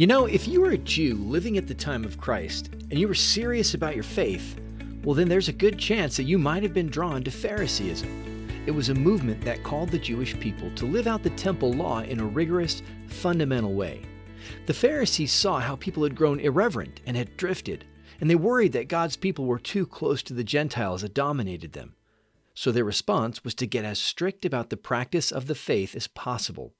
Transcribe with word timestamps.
You 0.00 0.06
know, 0.06 0.24
if 0.24 0.48
you 0.48 0.62
were 0.62 0.70
a 0.70 0.78
Jew 0.78 1.16
living 1.16 1.58
at 1.58 1.66
the 1.66 1.74
time 1.74 2.06
of 2.06 2.18
Christ 2.18 2.70
and 2.72 2.98
you 2.98 3.06
were 3.06 3.12
serious 3.12 3.74
about 3.74 3.94
your 3.94 4.02
faith, 4.02 4.58
well, 5.04 5.14
then 5.14 5.28
there's 5.28 5.50
a 5.50 5.52
good 5.52 5.78
chance 5.78 6.16
that 6.16 6.22
you 6.22 6.38
might 6.38 6.62
have 6.62 6.72
been 6.72 6.88
drawn 6.88 7.22
to 7.22 7.30
Phariseeism. 7.30 8.64
It 8.64 8.70
was 8.70 8.88
a 8.88 8.94
movement 8.94 9.44
that 9.44 9.62
called 9.62 9.90
the 9.90 9.98
Jewish 9.98 10.40
people 10.40 10.74
to 10.76 10.86
live 10.86 11.06
out 11.06 11.22
the 11.22 11.28
temple 11.28 11.74
law 11.74 12.00
in 12.00 12.18
a 12.18 12.24
rigorous, 12.24 12.80
fundamental 13.08 13.74
way. 13.74 14.00
The 14.64 14.72
Pharisees 14.72 15.32
saw 15.32 15.60
how 15.60 15.76
people 15.76 16.04
had 16.04 16.16
grown 16.16 16.40
irreverent 16.40 17.02
and 17.04 17.14
had 17.14 17.36
drifted, 17.36 17.84
and 18.22 18.30
they 18.30 18.36
worried 18.36 18.72
that 18.72 18.88
God's 18.88 19.18
people 19.18 19.44
were 19.44 19.58
too 19.58 19.84
close 19.84 20.22
to 20.22 20.32
the 20.32 20.42
Gentiles 20.42 21.02
that 21.02 21.12
dominated 21.12 21.74
them. 21.74 21.94
So 22.54 22.72
their 22.72 22.84
response 22.84 23.44
was 23.44 23.54
to 23.56 23.66
get 23.66 23.84
as 23.84 23.98
strict 23.98 24.46
about 24.46 24.70
the 24.70 24.78
practice 24.78 25.30
of 25.30 25.46
the 25.46 25.54
faith 25.54 25.94
as 25.94 26.06
possible. 26.06 26.72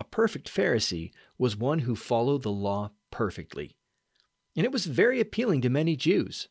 A 0.00 0.04
perfect 0.04 0.52
Pharisee 0.52 1.12
was 1.38 1.56
one 1.56 1.80
who 1.80 1.96
followed 1.96 2.42
the 2.42 2.50
law 2.50 2.90
perfectly. 3.10 3.76
And 4.56 4.64
it 4.64 4.72
was 4.72 4.86
very 4.86 5.20
appealing 5.20 5.60
to 5.62 5.70
many 5.70 5.96
Jews. 5.96 6.48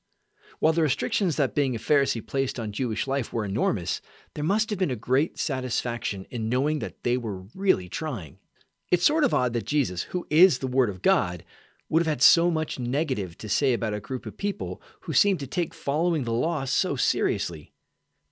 While 0.60 0.74
the 0.74 0.82
restrictions 0.82 1.36
that 1.36 1.56
being 1.56 1.76
a 1.76 1.80
Pharisee 1.80 2.26
placed 2.26 2.60
on 2.60 2.72
Jewish 2.72 3.06
life 3.06 3.32
were 3.32 3.46
enormous, 3.46 4.02
there 4.34 4.44
must 4.44 4.70
have 4.70 4.80
been 4.80 4.92
a 4.92 4.96
great 4.96 5.38
satisfaction 5.38 6.26
in 6.30 6.50
knowing 6.50 6.80
that 6.80 7.04
they 7.04 7.18
were 7.18 7.44
really 7.54 7.90
trying. 7.90 8.38
It's 8.90 9.06
sort 9.06 9.24
of 9.24 9.34
odd 9.34 9.54
that 9.54 9.66
Jesus, 9.66 10.04
who 10.04 10.26
is 10.30 10.60
the 10.60 10.68
Word 10.68 10.90
of 10.90 11.02
God, 11.02 11.44
would 11.90 12.02
have 12.02 12.08
had 12.08 12.22
so 12.22 12.50
much 12.50 12.80
negative 12.80 13.38
to 13.38 13.50
say 13.50 13.74
about 13.74 13.94
a 13.94 14.00
group 14.00 14.26
of 14.26 14.38
people 14.38 14.82
who 15.02 15.14
seemed 15.14 15.40
to 15.42 15.48
take 15.48 15.74
following 15.74 16.24
the 16.24 16.34
law 16.34 16.66
so 16.66 16.96
seriously. 16.96 17.72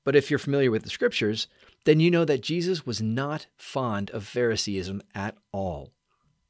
But 0.05 0.15
if 0.15 0.29
you're 0.29 0.39
familiar 0.39 0.71
with 0.71 0.83
the 0.83 0.89
scriptures, 0.89 1.47
then 1.83 1.99
you 1.99 2.09
know 2.09 2.23
that 2.23 2.41
Jesus 2.41 2.85
was 2.85 3.01
not 3.01 3.47
fond 3.57 4.09
of 4.11 4.25
Phariseeism 4.25 5.01
at 5.13 5.35
all. 5.51 5.91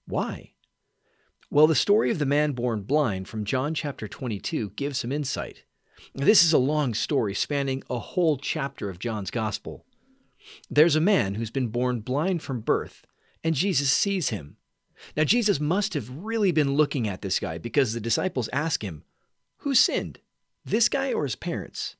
Why? 0.05 0.51
Well, 1.49 1.65
the 1.65 1.73
story 1.73 2.11
of 2.11 2.19
the 2.19 2.25
man 2.25 2.51
born 2.51 2.83
blind 2.83 3.27
from 3.27 3.45
John 3.45 3.73
chapter 3.73 4.07
22 4.07 4.71
gives 4.71 4.99
some 4.99 5.11
insight. 5.11 5.63
This 6.13 6.43
is 6.43 6.53
a 6.53 6.57
long 6.57 6.93
story 6.93 7.33
spanning 7.33 7.81
a 7.89 7.97
whole 7.97 8.37
chapter 8.37 8.89
of 8.89 8.99
John's 8.99 9.31
gospel. 9.31 9.85
There's 10.69 10.95
a 10.95 11.01
man 11.01 11.35
who's 11.35 11.51
been 11.51 11.69
born 11.69 12.01
blind 12.01 12.43
from 12.43 12.59
birth, 12.59 13.05
and 13.43 13.55
Jesus 13.55 13.91
sees 13.91 14.29
him. 14.29 14.57
Now, 15.15 15.23
Jesus 15.23 15.59
must 15.59 15.93
have 15.93 16.09
really 16.09 16.51
been 16.51 16.75
looking 16.75 17.07
at 17.07 17.21
this 17.21 17.39
guy 17.39 17.57
because 17.57 17.93
the 17.93 17.99
disciples 17.99 18.49
ask 18.51 18.83
him, 18.83 19.03
Who 19.57 19.75
sinned, 19.75 20.19
this 20.63 20.89
guy 20.89 21.13
or 21.13 21.23
his 21.23 21.35
parents? 21.35 21.95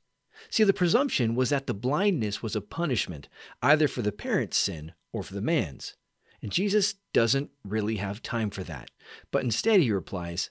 See, 0.50 0.64
the 0.64 0.72
presumption 0.72 1.34
was 1.34 1.50
that 1.50 1.66
the 1.66 1.74
blindness 1.74 2.42
was 2.42 2.54
a 2.56 2.60
punishment, 2.60 3.28
either 3.62 3.88
for 3.88 4.02
the 4.02 4.12
parent's 4.12 4.56
sin 4.56 4.92
or 5.12 5.22
for 5.22 5.34
the 5.34 5.40
man's. 5.40 5.96
And 6.42 6.52
Jesus 6.52 6.94
doesn't 7.12 7.50
really 7.64 7.96
have 7.96 8.22
time 8.22 8.50
for 8.50 8.62
that. 8.64 8.90
But 9.30 9.44
instead, 9.44 9.80
he 9.80 9.90
replies, 9.90 10.50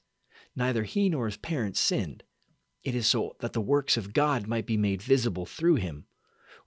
Neither 0.56 0.84
he 0.84 1.10
nor 1.10 1.26
his 1.26 1.38
parents 1.38 1.80
sinned. 1.80 2.24
It 2.84 2.96
is 2.96 3.08
so 3.08 3.36
that 3.40 3.54
the 3.54 3.62
works 3.62 3.98
of 3.98 4.14
God 4.14 4.48
might 4.48 4.66
be 4.66 4.78
made 4.78 5.02
visible 5.02 5.46
through 5.46 5.76
him. 5.76 6.06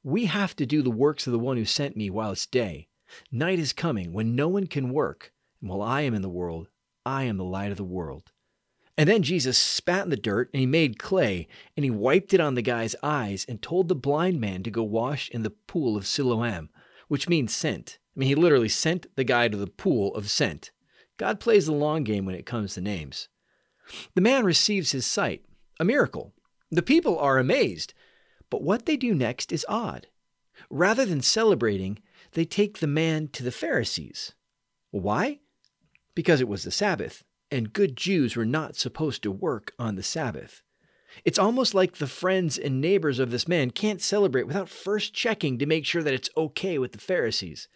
We 0.03 0.27
have 0.27 0.55
to 0.57 0.67
do 0.67 0.83
the 0.83 0.91
works 0.91 1.27
of 1.27 1.33
the 1.33 1.39
one 1.39 1.57
who 1.57 1.65
sent 1.65 1.97
me 1.97 2.11
while 2.11 2.33
it's 2.33 2.47
day. 2.47 2.89
Night 3.33 3.59
is 3.59 3.73
coming 3.73 4.13
when 4.13 4.35
no 4.35 4.49
one 4.49 4.67
can 4.67 4.91
work, 4.91 5.33
and 5.61 5.71
while 5.71 5.83
I 5.83 6.03
am 6.03 6.15
in 6.15 6.23
the 6.23 6.29
world, 6.29 6.69
I 7.07 7.25
am 7.25 7.37
the 7.37 7.45
light 7.45 7.71
of 7.71 7.77
the 7.77 7.85
world. 7.85 8.31
And 8.99 9.09
then 9.09 9.23
Jesus 9.23 9.57
spat 9.57 10.03
in 10.03 10.11
the 10.11 10.17
dirt 10.17 10.51
and 10.53 10.59
he 10.59 10.67
made 10.67 10.99
clay 10.99 11.47
and 11.77 11.85
he 11.85 11.91
wiped 11.91 12.35
it 12.35 12.41
on 12.41 12.57
the 12.57 12.63
guy's 12.63 12.97
eyes 13.01 13.47
and 13.49 13.63
told 13.63 13.87
the 13.87 13.95
blind 13.95 14.41
man 14.41 14.65
to 14.65 14.73
go 14.73 14.83
wash 14.83 15.31
in 15.31 15.45
the 15.45 15.51
pool 15.51 15.97
of 15.97 16.05
Siloam, 16.05 16.69
which 17.07 17.29
means 17.29 17.55
sent. 17.55 18.01
I 18.17 18.19
mean, 18.19 18.29
he 18.29 18.35
literally 18.35 18.69
sent 18.69 19.07
the 19.15 19.23
guy 19.23 19.47
to 19.47 19.57
the 19.57 19.69
pool 19.69 20.13
of 20.17 20.29
sent. 20.29 20.73
God 21.17 21.39
plays 21.39 21.67
the 21.67 21.73
long 21.73 22.03
game 22.03 22.27
when 22.27 22.35
it 22.35 22.45
comes 22.45 22.75
to 22.75 22.81
names. 22.81 23.29
The 24.17 24.21
man 24.21 24.45
receives 24.45 24.91
his 24.91 25.07
sight, 25.07 25.45
a 25.79 25.85
miracle. 25.85 26.35
The 26.73 26.83
people 26.83 27.17
are 27.21 27.39
amazed. 27.39 27.95
But 28.51 28.63
what 28.63 28.87
they 28.87 28.97
do 28.97 29.15
next 29.15 29.53
is 29.53 29.65
odd. 29.69 30.09
Rather 30.71 31.07
than 31.07 31.23
celebrating, 31.23 32.01
they 32.33 32.45
take 32.45 32.79
the 32.79 32.89
man 32.89 33.29
to 33.29 33.45
the 33.45 33.53
Pharisees. 33.53 34.35
Why? 34.91 35.39
Because 36.17 36.41
it 36.41 36.49
was 36.49 36.65
the 36.65 36.73
Sabbath 36.73 37.23
and 37.51 37.73
good 37.73 37.97
Jews 37.97 38.37
were 38.37 38.47
not 38.47 38.77
supposed 38.77 39.23
to 39.23 39.31
work 39.31 39.73
on 39.79 39.97
the 39.97 40.03
Sabbath. 40.03 40.63
It's 41.25 41.39
almost 41.39 41.75
like 41.75 41.97
the 41.97 42.07
friends 42.07 42.59
and 42.59 42.81
neighbors 42.81 43.19
of 43.19 43.31
this 43.31 43.49
man 43.49 43.71
can't 43.71 44.03
celebrate 44.03 44.47
without 44.47 44.69
first 44.69 45.15
checking 45.15 45.59
to 45.59 45.67
make 45.67 45.85
sure 45.85 46.03
that 46.03 46.15
it's 46.15 46.31
okay 46.37 46.79
with 46.79 46.93
the 46.93 46.99
Pharisees. 46.99 47.69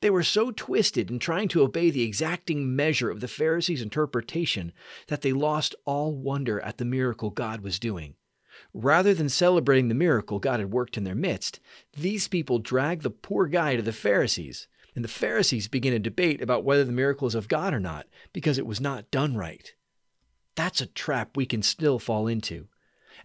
They 0.00 0.10
were 0.10 0.22
so 0.22 0.50
twisted 0.50 1.10
in 1.10 1.18
trying 1.18 1.48
to 1.48 1.62
obey 1.62 1.90
the 1.90 2.02
exacting 2.02 2.74
measure 2.74 3.10
of 3.10 3.20
the 3.20 3.28
Pharisees' 3.28 3.82
interpretation 3.82 4.72
that 5.08 5.22
they 5.22 5.32
lost 5.32 5.74
all 5.84 6.14
wonder 6.14 6.60
at 6.60 6.78
the 6.78 6.84
miracle 6.84 7.30
God 7.30 7.60
was 7.60 7.78
doing. 7.78 8.14
Rather 8.74 9.14
than 9.14 9.28
celebrating 9.28 9.88
the 9.88 9.94
miracle 9.94 10.38
God 10.38 10.60
had 10.60 10.72
worked 10.72 10.96
in 10.96 11.04
their 11.04 11.14
midst, 11.14 11.60
these 11.96 12.28
people 12.28 12.58
dragged 12.58 13.02
the 13.02 13.10
poor 13.10 13.46
guy 13.46 13.76
to 13.76 13.82
the 13.82 13.92
Pharisees 13.92 14.66
and 14.94 15.04
the 15.04 15.08
Pharisees 15.08 15.68
begin 15.68 15.92
a 15.92 15.98
debate 15.98 16.40
about 16.42 16.64
whether 16.64 16.84
the 16.84 16.92
miracle 16.92 17.28
is 17.28 17.34
of 17.34 17.48
God 17.48 17.72
or 17.72 17.80
not 17.80 18.06
because 18.32 18.58
it 18.58 18.66
was 18.66 18.80
not 18.80 19.10
done 19.10 19.36
right. 19.36 19.74
That's 20.54 20.80
a 20.80 20.86
trap 20.86 21.36
we 21.36 21.46
can 21.46 21.62
still 21.62 21.98
fall 21.98 22.26
into. 22.26 22.68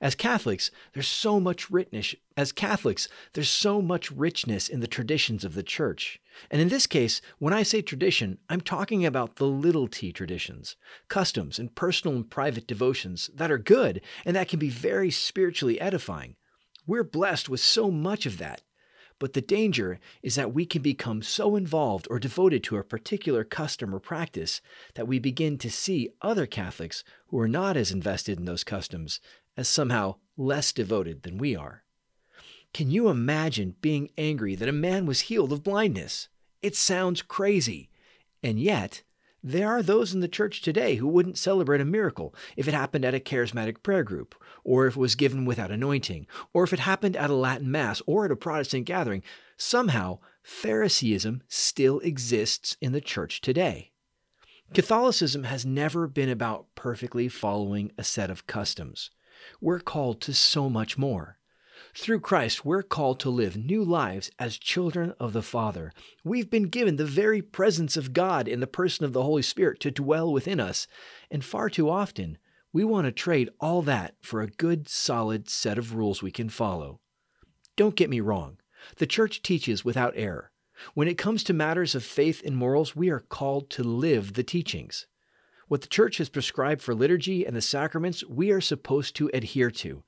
As 0.02 0.16
Catholics, 0.16 0.72
there's 0.94 1.08
so 1.08 1.40
much 1.40 1.70
richness. 1.72 2.16
As 2.36 2.52
Catholics, 2.52 3.08
there's 3.34 3.50
so 3.50 3.81
much 3.81 4.12
richness 4.12 4.68
in 4.68 4.81
the 4.81 4.88
traditions 4.88 5.46
of 5.46 5.53
the 5.53 5.64
church. 5.64 6.20
And 6.52 6.62
in 6.62 6.68
this 6.68 6.86
case, 6.86 7.22
when 7.40 7.53
I 7.53 7.64
say 7.64 7.82
tradition, 7.82 8.40
I'm 8.50 8.62
talking 8.62 9.06
about 9.06 9.38
the 9.38 9.47
little 9.47 9.88
t 9.88 10.12
traditions, 10.12 10.76
customs 11.08 11.59
and 11.59 11.74
personal 11.76 12.16
and 12.18 12.30
private 12.30 12.68
devotions 12.68 13.30
that 13.34 13.52
are 13.52 13.58
good 13.58 14.02
and 14.26 14.36
that 14.36 14.50
can 14.50 14.59
be 14.59 14.70
very 14.70 15.12
spiritually 15.12 15.80
edifying. 15.80 16.36
We're 16.86 17.03
blessed 17.03 17.50
with 17.50 17.62
so 17.62 17.90
much 17.90 18.26
of 18.26 18.38
that, 18.38 18.62
but 19.20 19.34
the 19.34 19.42
danger 19.42 20.00
is 20.22 20.36
that 20.36 20.53
we 20.53 20.66
can 20.66 20.81
become 20.81 21.22
so 21.22 21.56
involved 21.56 22.08
or 22.09 22.20
devoted 22.20 22.64
to 22.64 22.78
a 22.78 22.84
particular 22.84 23.44
custom 23.44 23.94
or 23.96 24.00
practice 24.00 24.62
that 24.96 25.08
we 25.08 25.20
begin 25.20 25.58
to 25.58 25.72
see 25.72 26.09
other 26.22 26.46
Catholics 26.46 27.03
who 27.28 27.40
are 27.40 27.48
not 27.48 27.78
as 27.78 27.92
invested 27.92 28.38
in 28.38 28.46
those 28.46 28.64
customs 28.64 29.22
as 29.56 29.68
somehow 29.68 30.16
less 30.38 30.74
devoted 30.74 31.24
than 31.24 31.38
we 31.38 31.56
are. 31.56 31.84
Can 32.74 32.92
you 32.92 33.08
imagine 33.08 33.76
being 33.80 34.09
angry 34.18 34.53
that 34.56 34.68
a 34.68 34.74
man 34.74 35.06
was 35.06 35.22
healed 35.22 35.53
of 35.53 35.64
blindness? 35.64 36.28
It 36.62 36.76
sounds 36.76 37.22
crazy. 37.22 37.90
And 38.44 38.59
yet, 38.59 39.03
there 39.47 39.69
are 39.69 39.83
those 39.83 40.11
in 40.11 40.22
the 40.22 40.28
church 40.28 40.63
today 40.63 40.95
who 40.95 41.07
wouldn't 41.07 41.38
celebrate 41.38 41.79
a 41.79 41.85
miracle 41.85 42.33
if 42.57 42.67
it 42.67 42.73
happened 42.73 43.06
at 43.06 43.13
a 43.13 43.19
charismatic 43.19 43.83
prayer 43.83 44.03
group, 44.03 44.33
or 44.63 44.88
if 44.88 44.95
it 44.95 45.00
was 45.00 45.13
given 45.13 45.45
without 45.45 45.69
anointing, 45.69 46.25
or 46.51 46.63
if 46.63 46.73
it 46.73 46.79
happened 46.79 47.16
at 47.16 47.29
a 47.29 47.35
Latin 47.35 47.69
Mass 47.69 48.01
or 48.07 48.25
at 48.25 48.31
a 48.31 48.35
Protestant 48.35 48.85
gathering. 48.85 49.22
Somehow, 49.55 50.17
Phariseeism 50.41 51.44
still 51.47 52.00
exists 52.00 52.75
in 52.81 52.91
the 52.91 53.00
church 53.00 53.39
today. 53.39 53.91
Catholicism 54.73 55.44
has 55.44 55.63
never 55.63 56.07
been 56.07 56.29
about 56.29 56.66
perfectly 56.73 57.28
following 57.28 57.91
a 58.00 58.03
set 58.03 58.31
of 58.31 58.47
customs. 58.47 59.11
We're 59.61 59.79
called 59.79 60.22
to 60.22 60.34
so 60.34 60.72
much 60.72 60.97
more. 60.97 61.38
Through 61.97 62.19
Christ, 62.19 62.66
we're 62.66 62.83
called 62.83 63.22
to 63.22 63.29
live 63.29 63.56
new 63.56 63.81
lives 63.81 64.29
as 64.38 64.57
children 64.57 65.13
of 65.17 65.31
the 65.31 65.41
Father. 65.41 65.94
We've 66.25 66.50
been 66.50 66.67
given 66.67 66.97
the 66.97 67.06
very 67.06 67.41
presence 67.41 67.95
of 67.95 68.11
God 68.11 68.50
in 68.50 68.59
the 68.59 68.67
person 68.67 69.06
of 69.06 69.13
the 69.13 69.23
Holy 69.23 69.41
Spirit 69.41 69.79
to 69.79 69.91
dwell 69.91 70.31
within 70.31 70.59
us. 70.59 70.88
And 71.31 71.44
far 71.44 71.69
too 71.69 71.89
often, 71.89 72.38
we 72.73 72.84
want 72.84 73.05
to 73.05 73.13
trade 73.13 73.50
all 73.61 73.81
that 73.84 74.16
for 74.22 74.41
a 74.41 74.47
good, 74.47 74.89
solid 74.89 75.50
set 75.50 75.78
of 75.78 75.95
rules 75.95 76.22
we 76.22 76.31
can 76.31 76.50
follow. 76.50 77.00
Don't 77.78 77.95
get 77.95 78.09
me 78.09 78.19
wrong. 78.19 78.57
The 78.97 79.08
church 79.08 79.41
teaches 79.41 79.85
without 79.85 80.14
error. 80.17 80.52
When 80.96 81.08
it 81.08 81.17
comes 81.17 81.46
to 81.46 81.53
matters 81.53 81.96
of 81.96 82.03
faith 82.03 82.41
and 82.46 82.58
morals, 82.58 82.93
we 82.93 83.09
are 83.09 83.22
called 83.22 83.70
to 83.70 83.84
live 83.84 84.34
the 84.34 84.43
teachings. 84.43 85.08
What 85.70 85.79
the 85.79 85.87
church 85.87 86.17
has 86.17 86.28
prescribed 86.28 86.81
for 86.81 86.93
liturgy 86.93 87.46
and 87.46 87.55
the 87.55 87.61
sacraments, 87.61 88.22
we 88.25 88.52
are 88.52 88.59
supposed 88.59 89.16
to 89.16 89.31
adhere 89.34 89.72
to. 89.72 90.03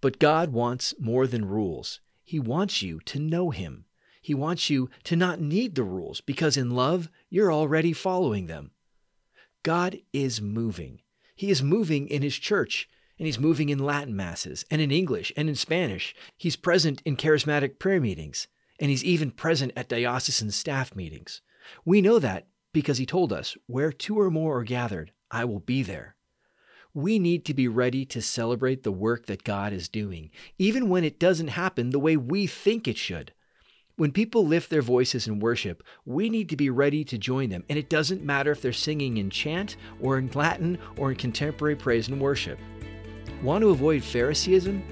But 0.00 0.18
God 0.18 0.52
wants 0.52 0.94
more 0.98 1.26
than 1.26 1.44
rules. 1.44 2.00
He 2.22 2.38
wants 2.38 2.82
you 2.82 3.00
to 3.06 3.18
know 3.18 3.50
Him. 3.50 3.84
He 4.20 4.34
wants 4.34 4.68
you 4.68 4.90
to 5.04 5.16
not 5.16 5.40
need 5.40 5.74
the 5.74 5.84
rules 5.84 6.20
because 6.20 6.56
in 6.56 6.70
love, 6.72 7.08
you're 7.30 7.52
already 7.52 7.92
following 7.92 8.46
them. 8.46 8.72
God 9.62 9.98
is 10.12 10.40
moving. 10.40 11.00
He 11.34 11.50
is 11.50 11.62
moving 11.62 12.08
in 12.08 12.22
His 12.22 12.36
church, 12.36 12.88
and 13.18 13.26
He's 13.26 13.38
moving 13.38 13.68
in 13.68 13.78
Latin 13.78 14.16
masses, 14.16 14.64
and 14.70 14.80
in 14.80 14.90
English, 14.90 15.32
and 15.36 15.48
in 15.48 15.54
Spanish. 15.54 16.14
He's 16.36 16.56
present 16.56 17.02
in 17.04 17.16
charismatic 17.16 17.78
prayer 17.78 18.00
meetings, 18.00 18.48
and 18.80 18.90
He's 18.90 19.04
even 19.04 19.30
present 19.30 19.72
at 19.76 19.88
diocesan 19.88 20.50
staff 20.50 20.94
meetings. 20.96 21.40
We 21.84 22.00
know 22.00 22.18
that 22.18 22.48
because 22.72 22.98
He 22.98 23.06
told 23.06 23.32
us, 23.32 23.56
Where 23.66 23.92
two 23.92 24.18
or 24.18 24.30
more 24.30 24.58
are 24.58 24.64
gathered, 24.64 25.12
I 25.30 25.44
will 25.44 25.60
be 25.60 25.82
there 25.82 26.15
we 26.96 27.18
need 27.18 27.44
to 27.44 27.52
be 27.52 27.68
ready 27.68 28.06
to 28.06 28.22
celebrate 28.22 28.82
the 28.82 28.90
work 28.90 29.26
that 29.26 29.44
God 29.44 29.74
is 29.74 29.86
doing, 29.86 30.30
even 30.58 30.88
when 30.88 31.04
it 31.04 31.18
doesn't 31.18 31.48
happen 31.48 31.90
the 31.90 31.98
way 31.98 32.16
we 32.16 32.46
think 32.46 32.88
it 32.88 32.96
should. 32.96 33.34
When 33.96 34.12
people 34.12 34.46
lift 34.46 34.70
their 34.70 34.80
voices 34.80 35.28
in 35.28 35.38
worship, 35.38 35.82
we 36.06 36.30
need 36.30 36.48
to 36.48 36.56
be 36.56 36.70
ready 36.70 37.04
to 37.04 37.18
join 37.18 37.50
them, 37.50 37.64
and 37.68 37.78
it 37.78 37.90
doesn't 37.90 38.24
matter 38.24 38.50
if 38.50 38.62
they're 38.62 38.72
singing 38.72 39.18
in 39.18 39.28
chant 39.28 39.76
or 40.00 40.16
in 40.16 40.30
Latin 40.32 40.78
or 40.96 41.10
in 41.10 41.18
contemporary 41.18 41.76
praise 41.76 42.08
and 42.08 42.18
worship. 42.18 42.58
Want 43.42 43.60
to 43.60 43.70
avoid 43.70 44.00
Phariseeism? 44.00 44.82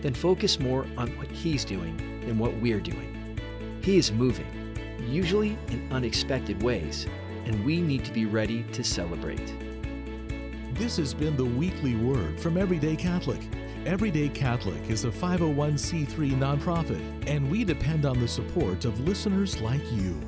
Then 0.00 0.14
focus 0.14 0.58
more 0.58 0.86
on 0.96 1.14
what 1.18 1.30
He's 1.30 1.66
doing 1.66 1.98
than 2.26 2.38
what 2.38 2.58
we're 2.62 2.80
doing. 2.80 3.38
He 3.82 3.98
is 3.98 4.10
moving, 4.10 4.74
usually 5.06 5.58
in 5.68 5.86
unexpected 5.92 6.62
ways, 6.62 7.06
and 7.44 7.62
we 7.62 7.82
need 7.82 8.06
to 8.06 8.12
be 8.12 8.24
ready 8.24 8.62
to 8.72 8.82
celebrate. 8.82 9.61
This 10.74 10.96
has 10.96 11.12
been 11.12 11.36
the 11.36 11.44
weekly 11.44 11.96
word 11.96 12.40
from 12.40 12.56
Everyday 12.56 12.96
Catholic. 12.96 13.40
Everyday 13.84 14.30
Catholic 14.30 14.88
is 14.88 15.04
a 15.04 15.10
501c3 15.10 16.32
nonprofit, 16.32 17.02
and 17.26 17.50
we 17.50 17.62
depend 17.62 18.06
on 18.06 18.18
the 18.18 18.26
support 18.26 18.86
of 18.86 18.98
listeners 19.00 19.60
like 19.60 19.82
you. 19.92 20.18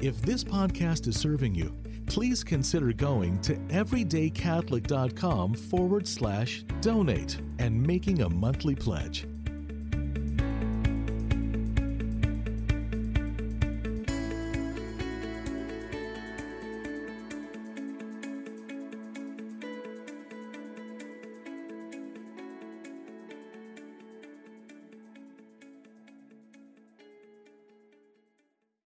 If 0.00 0.20
this 0.20 0.44
podcast 0.44 1.08
is 1.08 1.18
serving 1.18 1.54
you, 1.54 1.74
please 2.06 2.44
consider 2.44 2.92
going 2.92 3.40
to 3.40 3.56
everydaycatholic.com 3.68 5.54
forward 5.54 6.06
slash 6.06 6.64
donate 6.82 7.40
and 7.58 7.82
making 7.82 8.20
a 8.20 8.28
monthly 8.28 8.74
pledge. 8.74 9.26